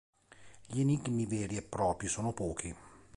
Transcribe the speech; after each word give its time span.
Gli 0.65 0.79
enigmi 0.79 1.27
veri 1.27 1.57
e 1.57 1.61
propri 1.61 2.07
sono 2.07 2.33
pochi. 2.33 2.75